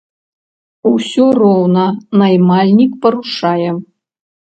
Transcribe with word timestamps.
Усё 0.91 1.27
роўна 1.41 1.85
наймальнік 2.25 2.91
парушае. 3.07 3.69